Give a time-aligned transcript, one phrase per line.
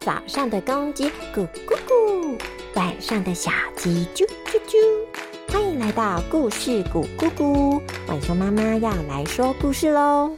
[0.00, 2.40] 早上的公鸡咕咕咕，
[2.74, 5.52] 晚上的小鸡啾啾啾。
[5.52, 10.34] 欢迎来到故事咕咕咕，浣熊妈妈要来说故事喽。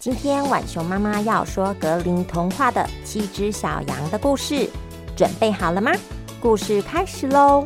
[0.00, 4.68] 今天浣熊妈妈要说格林童话的七只小羊的故事，
[5.16, 5.92] 准备好了吗？
[6.40, 7.64] 故事开始喽。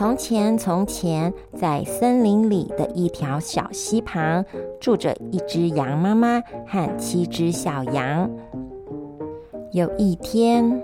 [0.00, 4.42] 从前，从前，在森林里的一条小溪旁，
[4.80, 8.30] 住着一只羊妈妈和七只小羊。
[9.72, 10.82] 有一天，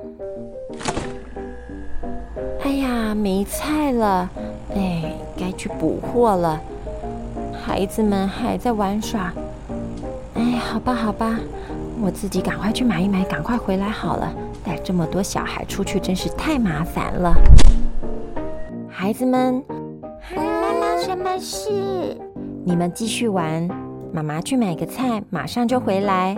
[2.63, 4.29] 哎呀，没菜了，
[4.75, 6.61] 哎，该去补货了。
[7.65, 9.33] 孩子们还在玩耍，
[10.35, 11.41] 哎，好吧，好吧，
[12.03, 14.31] 我自己赶快去买一买，赶快回来好了。
[14.63, 17.35] 带这么多小孩出去，真是太麻烦了。
[18.99, 19.63] 孩子们，
[20.35, 22.17] 妈妈，什么事？
[22.65, 23.69] 你们继续玩，
[24.11, 26.35] 妈妈去买个菜，马上就回来。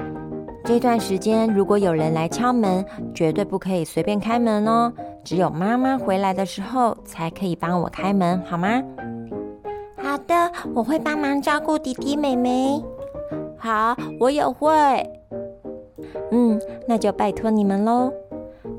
[0.64, 4.92] 这段时间，如果有人来敲门，绝对不可以随便开门哦。
[5.22, 8.82] 只有妈妈回来的时候，才可以帮我开门，好吗？
[9.96, 12.82] 好的，我会帮忙照顾弟弟妹妹。
[13.56, 14.68] 好，我也会。
[16.32, 18.12] 嗯，那就拜托你们喽。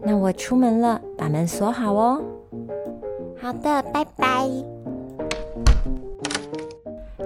[0.04, 2.22] 那我出门了，把门锁好哦。
[3.42, 4.48] 好的，拜拜。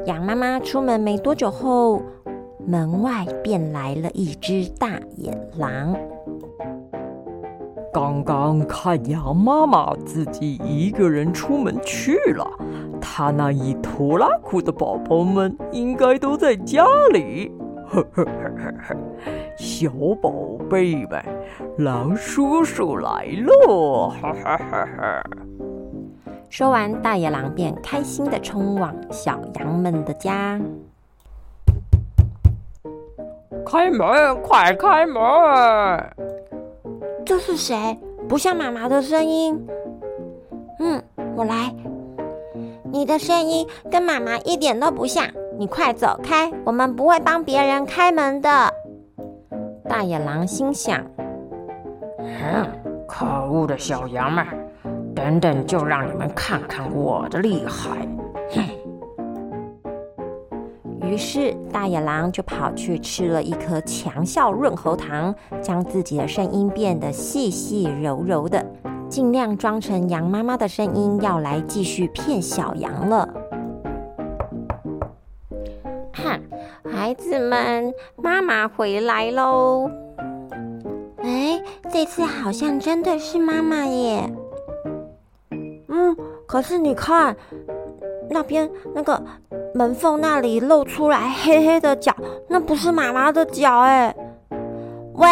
[0.06, 2.02] 羊妈妈出门没多久后，
[2.66, 5.95] 门外便来了一只大野狼。
[7.92, 12.48] 刚刚看羊妈妈自己一个人出门去了，
[13.02, 17.52] 她那一拖拉裤的宝宝们应该都在家里。
[17.88, 18.95] 呵呵呵呵呵，
[19.58, 19.89] 小
[20.22, 20.31] 宝
[20.70, 21.23] 贝们，
[21.77, 24.09] 狼叔叔来喽！
[24.09, 25.23] 哈哈哈哈。
[26.53, 30.61] 说完，大野狼便开心的冲往小羊们的家。
[33.65, 35.19] 开门，快开门！
[37.25, 37.97] 这是谁？
[38.29, 39.59] 不像妈妈的声音。
[40.77, 41.02] 嗯，
[41.36, 41.73] 我来。
[42.92, 45.25] 你的声音跟妈妈一点都不像。
[45.58, 48.71] 你快走开，我们不会帮别人开门的。
[49.89, 51.03] 大野狼心想：
[52.19, 52.67] 嗯，
[53.08, 54.45] 可恶的小羊们！
[55.15, 58.07] 等等，就让你们看看我的厉害！
[58.51, 58.63] 哼。
[61.01, 68.65] 于是大野狼就跑去吃了一颗强效润喉糖，将自己的声音变得细细柔柔的，
[69.09, 73.30] 尽量装成羊妈妈的声音，要来继续骗小羊了。
[76.13, 76.41] 哼，
[76.89, 79.91] 孩子们，妈妈回来喽！
[81.17, 84.33] 哎，这次好像真的是妈妈耶！
[85.95, 86.17] 嗯，
[86.48, 87.37] 可是你看，
[88.27, 89.23] 那边那个
[89.76, 92.15] 门缝那里露出来黑黑的脚，
[92.49, 94.15] 那不是妈妈的脚哎。
[95.14, 95.27] 喂，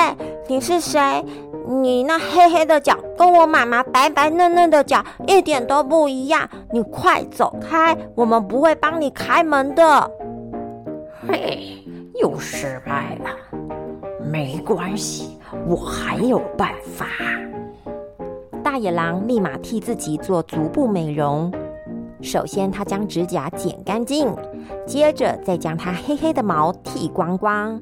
[0.47, 1.25] 你是谁？
[1.67, 6.47] 你那黑黑的脚跟我妈妈白白嫩嫩的脚一点都不一样。
[6.71, 10.11] 你快走开，我们不会帮你开门的。
[11.27, 11.83] 嘿，
[12.21, 13.31] 又失败了，
[14.23, 17.07] 没关系，我还有办法。
[18.71, 21.51] 大野狼立马替自己做足部美容。
[22.21, 24.33] 首先，他将指甲剪干净，
[24.87, 27.77] 接着再将它黑黑的毛剃光光，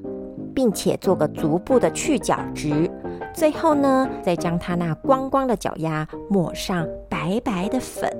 [0.55, 2.89] 并且做个足部的去角质。
[3.35, 8.11] 最后呢，再将它那光光的脚丫抹上白白的粉，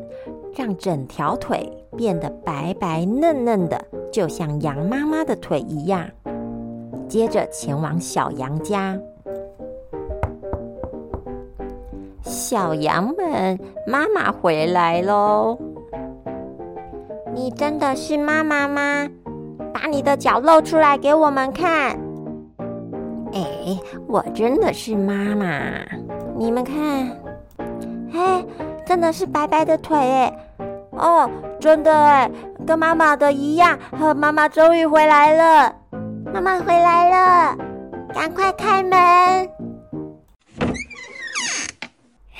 [0.56, 6.06] 让整条腿变得白白嫩嫩的，就像羊妈妈的腿一样。
[7.08, 8.96] 接着前往小羊家。
[12.30, 15.58] 小羊们，妈妈回来喽！
[17.34, 19.08] 你真的是妈妈吗？
[19.74, 21.98] 把你的脚露出来给我们看。
[23.34, 23.44] 哎，
[24.08, 25.50] 我真的是妈妈，
[26.36, 26.78] 你们看，
[28.14, 28.46] 哎，
[28.86, 30.34] 真的是白白的腿哎！
[30.92, 31.28] 哦，
[31.60, 32.30] 真的哎，
[32.66, 33.76] 跟妈妈的一样。
[33.98, 35.74] 和妈妈终于回来了，
[36.32, 37.58] 妈妈回来了，
[38.14, 39.50] 赶快开门！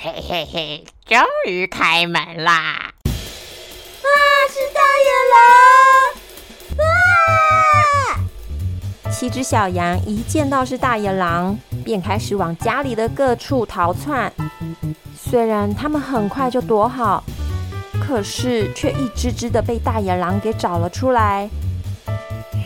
[0.02, 2.90] 嘿嘿嘿，终于开门啦！
[3.04, 3.12] 啊，
[4.48, 5.10] 是大野
[6.78, 6.80] 狼！
[9.04, 9.12] 啊！
[9.12, 14.32] 七只小羊一见到是大野狼，便开始往家里的各处逃窜。
[15.14, 17.22] 虽然他们很快就躲好，
[18.02, 21.50] 可是却一只只的被大野狼给找了出来。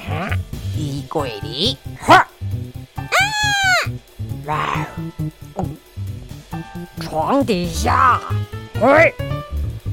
[0.08, 0.30] 啊！
[0.76, 2.28] 衣柜里，哈！
[4.46, 4.86] 啊！
[7.00, 8.20] 床底下，
[8.80, 9.14] 喂，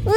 [0.05, 0.13] 嗯，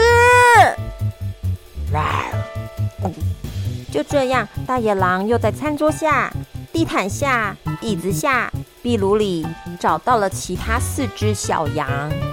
[3.93, 6.33] 就这样，大野狼又在餐桌下、
[6.73, 8.51] 地毯下、椅子下、
[8.83, 9.47] 壁炉里
[9.79, 11.89] 找到了其他四只小羊，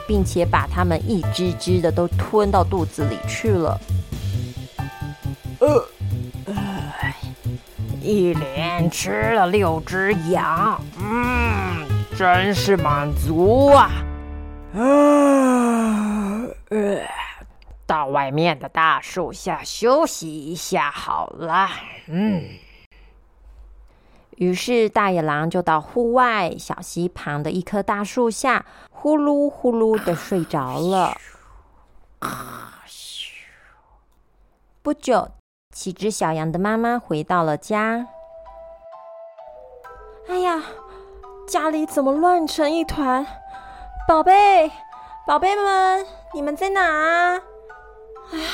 [0.07, 3.79] 并且把它们一只只的都吞到肚子里去了。
[5.59, 5.85] 呃，
[8.01, 11.85] 一连吃了六只羊，嗯，
[12.17, 13.91] 真是满足啊！
[14.73, 17.01] 啊，呃。
[17.85, 21.67] 到外面的大树下休息一下好了。
[22.07, 22.41] 嗯。
[24.37, 31.17] 于是大野狼就到户外小溪旁的一棵大树下，呼噜呼噜的睡着了。
[32.19, 33.27] 啊，咻
[34.81, 35.29] 不久，
[35.75, 38.07] 七只小羊的妈妈回到了家。
[40.29, 40.63] 哎呀，
[41.45, 43.27] 家里怎么乱成一团？
[44.11, 44.69] 宝贝，
[45.25, 46.81] 宝贝们，你们在哪？
[48.33, 48.45] 哎呀，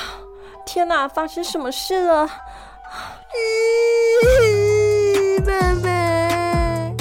[0.68, 1.08] 天哪！
[1.08, 2.28] 发生什么事了？
[5.44, 6.96] 妹妹。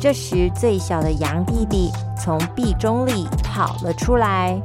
[0.00, 4.62] 这时，最小的羊弟弟从壁中里跑了出来。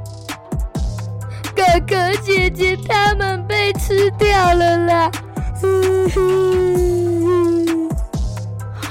[1.56, 5.12] 哥哥姐姐他们被吃掉了啦！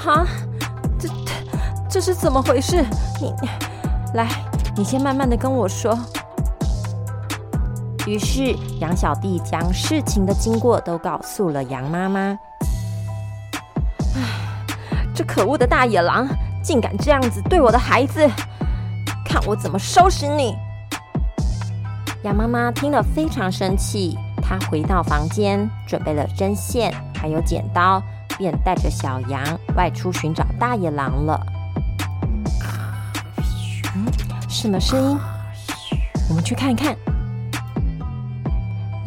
[0.04, 0.26] 哈，
[0.98, 1.08] 这
[1.88, 2.84] 这是怎么回事？
[3.20, 3.32] 你
[4.14, 4.28] 来，
[4.76, 5.98] 你先慢慢的跟我说。
[8.06, 12.38] 于是，羊小弟将事情的经过都告诉了羊妈妈。
[14.14, 16.26] 唉，这可恶的大野狼
[16.62, 18.28] 竟敢这样子对我的孩子，
[19.24, 20.54] 看我怎么收拾你！
[22.24, 28.02] 羊妈妈听了非常生气，她回到房间，准备了针线还有剪刀，
[28.36, 29.42] 便带着小羊
[29.76, 31.40] 外出寻找大野狼了。
[34.52, 35.18] 什么声音？
[36.28, 36.94] 我们去看看。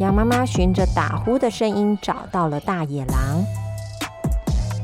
[0.00, 3.44] 羊妈妈循着打呼的声音找到了大野狼。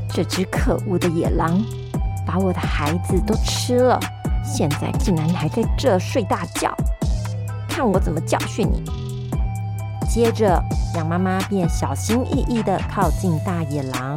[0.08, 1.60] 这只可恶的野狼，
[2.24, 3.98] 把我的孩子都吃了，
[4.44, 6.72] 现在竟然还在这睡大觉，
[7.68, 8.84] 看我怎么教训你！
[10.08, 10.62] 接着，
[10.94, 14.16] 羊妈妈便小心翼翼地靠近大野狼，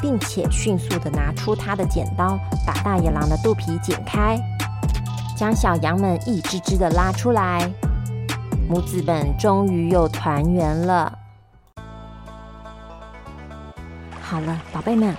[0.00, 4.38] 并且迅速地拿出她的剪刀，把大野狼的肚皮剪开，
[5.36, 7.70] 将小羊们一只只的拉出来。
[8.68, 11.18] 母子们终于又团圆了。
[14.20, 15.14] 好了，宝贝们，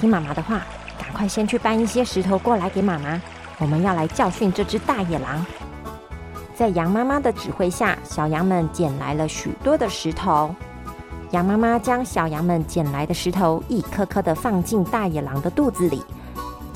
[0.00, 0.62] 听妈妈的话，
[1.00, 3.20] 赶快先去搬一些石头过来给妈妈。
[3.58, 5.44] 我们要来教训这只大野狼。
[6.54, 10.54] 在羊妈妈的指挥下，小羊们捡来了许多的石头。
[11.30, 16.02] 羊妈妈将小羊们捡来的石头一颗颗的放进大野狼的肚子里，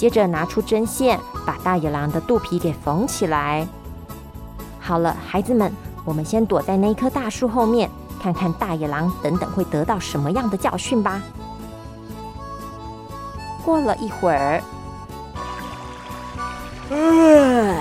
[0.02, 1.16] 接着拿出针线，
[1.46, 3.64] 把大野狼的肚皮给缝起来。
[4.80, 5.72] 好了，孩子们。
[6.04, 7.88] 我们先躲在那棵大树后面，
[8.20, 11.22] 看看大野狼等等会得到什么样的教训吧。
[13.64, 14.60] 过了一会儿，
[16.90, 17.80] 嗯，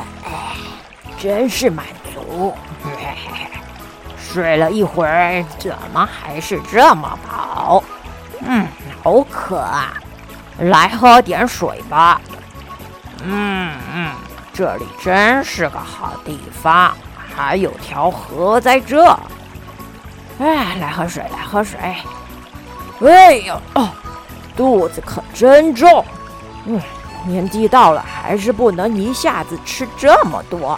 [1.18, 2.54] 真是满足。
[4.16, 7.84] 睡了一会儿，怎么还是这么饱？
[8.42, 8.68] 嗯，
[9.02, 9.92] 好渴啊！
[10.60, 12.22] 来喝点水吧。
[13.24, 14.12] 嗯嗯，
[14.54, 16.94] 这里真是个好地方。
[17.34, 19.04] 还有条河在这，
[20.40, 21.80] 哎，来喝水，来喝水。
[23.00, 23.90] 哎呦，哦，
[24.56, 26.04] 肚子可真重。
[26.66, 26.80] 嗯，
[27.26, 30.78] 年纪到了，还是不能一下子吃这么多。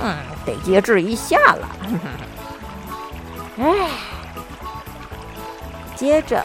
[0.00, 1.68] 嗯，得节制一下了。
[3.60, 3.88] 哎，
[5.96, 6.44] 接着，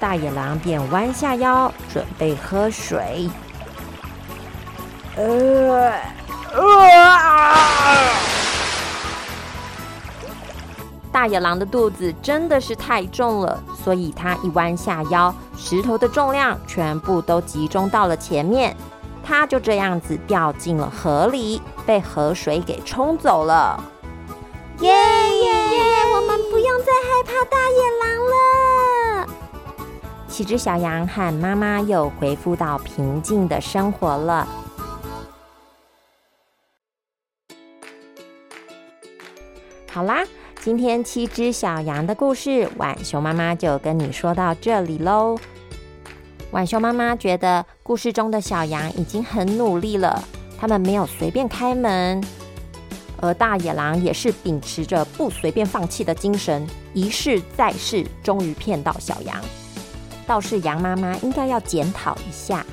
[0.00, 3.28] 大野狼便弯下腰准备喝水。
[5.16, 5.92] 呃，
[6.98, 7.56] 啊！
[11.12, 18.74] 大野狼的肚子真的是太重了，所以它一弯下腰，石头的重量全部都集中到了前面，
[19.22, 23.78] 它就这样子掉进了河里，被河水给冲走了。
[24.78, 24.94] 耶耶
[25.42, 25.82] 耶！
[26.14, 28.69] 我们不用再害怕大野狼了。
[30.30, 34.48] 七只小羊和妈妈又恢复到平静的生活了。
[39.90, 40.24] 好啦。
[40.62, 45.38] 今天七只小羊的故事，晚熊妈妈就跟你说到这里喽。
[46.50, 50.22] 晚熊妈妈觉得故事中的小羊已经很努力了，
[50.58, 52.22] 他们没有随便开门，
[53.22, 59.34] 而大野狼也是秉持着不随便放弃的精神，一试再试，终于骗到小羊。
[60.30, 62.64] 倒是羊妈妈应该要检讨一下，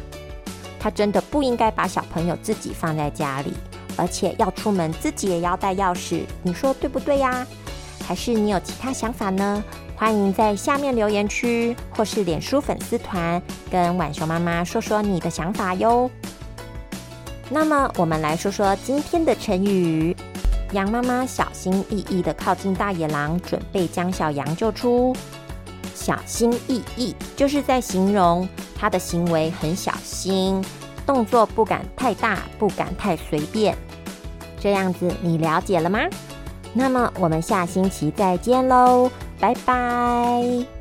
[0.79, 3.51] 她真的不应该把小朋友自己放在家里，
[3.95, 7.47] 而且要出门自己也要带钥匙，你说对不对呀？
[8.05, 9.63] 还是你有其他想法呢？
[9.95, 16.07] 欢迎在下面留言区或是脸书粉丝团跟晚熊妈妈说说你的想法哟。
[17.49, 20.15] 那么，我们来说说今天的成语。
[20.73, 25.15] 羊妈妈小心翼翼的靠近大野狼，准备将小羊救出。
[26.07, 28.47] 小心翼翼就是在形容
[28.79, 30.63] 他的行为很小心，
[31.05, 33.77] 动作不敢太大，不敢太随便。
[34.57, 35.99] 这样子，你了解了吗？
[36.71, 40.76] 那么我们下星期再见喽，拜拜。